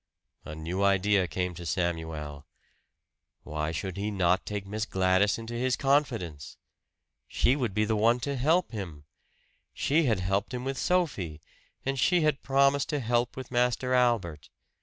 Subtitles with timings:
[0.45, 2.47] A new idea came to Samuel.
[3.43, 6.57] Why should he not take Miss Gladys into his confidence?
[7.27, 9.03] She would be the one to help him.
[9.75, 11.39] She had helped him with Sophie;
[11.85, 14.49] and she had promised to help with Master Albert.